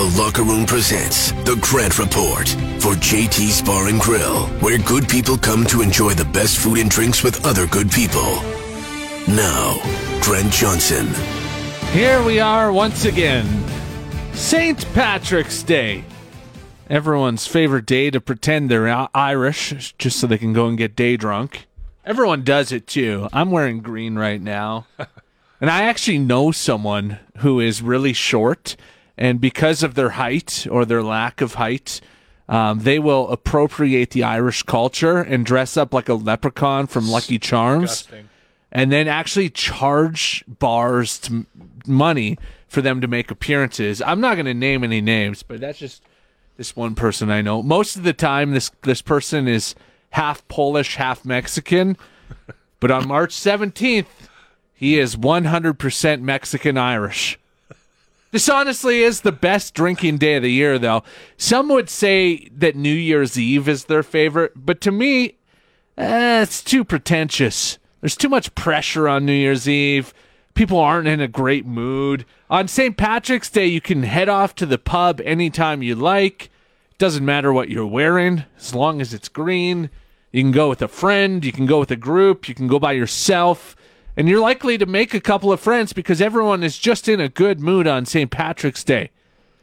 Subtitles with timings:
[0.00, 2.48] The Locker Room presents The Grant Report
[2.80, 6.88] for JT's Bar and Grill, where good people come to enjoy the best food and
[6.88, 8.36] drinks with other good people.
[9.28, 9.78] Now,
[10.22, 11.06] Grant Johnson.
[11.92, 13.46] Here we are once again.
[14.32, 14.90] St.
[14.94, 16.06] Patrick's Day.
[16.88, 21.18] Everyone's favorite day to pretend they're Irish just so they can go and get day
[21.18, 21.66] drunk.
[22.06, 23.28] Everyone does it too.
[23.34, 24.86] I'm wearing green right now.
[25.60, 28.76] and I actually know someone who is really short,
[29.20, 32.00] and because of their height or their lack of height,
[32.48, 37.38] um, they will appropriate the Irish culture and dress up like a leprechaun from Lucky
[37.38, 38.08] Charms
[38.72, 41.46] and then actually charge bars to m-
[41.86, 44.00] money for them to make appearances.
[44.02, 46.02] I'm not going to name any names, but that's just
[46.56, 47.62] this one person I know.
[47.62, 49.74] Most of the time, this this person is
[50.10, 51.96] half Polish, half Mexican.
[52.80, 54.06] But on March 17th,
[54.72, 57.38] he is 100% Mexican Irish.
[58.32, 61.02] This honestly is the best drinking day of the year, though.
[61.36, 65.38] Some would say that New Year's Eve is their favorite, but to me,
[65.98, 67.78] eh, it's too pretentious.
[68.00, 70.14] There's too much pressure on New Year's Eve.
[70.54, 72.24] People aren't in a great mood.
[72.48, 72.96] On St.
[72.96, 76.50] Patrick's Day, you can head off to the pub anytime you like.
[76.98, 79.90] Doesn't matter what you're wearing, as long as it's green.
[80.30, 82.78] You can go with a friend, you can go with a group, you can go
[82.78, 83.74] by yourself,
[84.20, 87.28] and you're likely to make a couple of friends because everyone is just in a
[87.30, 88.30] good mood on St.
[88.30, 89.08] Patrick's Day.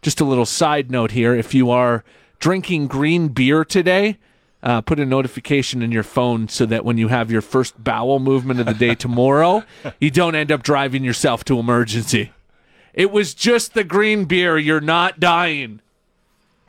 [0.00, 2.02] Just a little side note here if you are
[2.40, 4.16] drinking green beer today,
[4.62, 8.20] uh, put a notification in your phone so that when you have your first bowel
[8.20, 9.64] movement of the day tomorrow,
[10.00, 12.32] you don't end up driving yourself to emergency.
[12.94, 14.56] It was just the green beer.
[14.56, 15.82] You're not dying.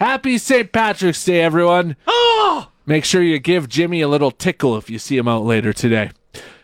[0.01, 0.69] Happy St.
[0.73, 1.95] Patrick's Day, everyone.
[2.05, 2.71] Oh!
[2.85, 6.11] Make sure you give Jimmy a little tickle if you see him out later today.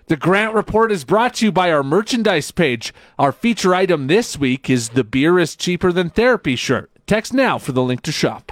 [0.08, 2.94] The Grant Report is brought to you by our merchandise page.
[3.18, 6.92] Our feature item this week is the Beer is Cheaper Than Therapy shirt.
[7.08, 8.52] Text now for the link to shop.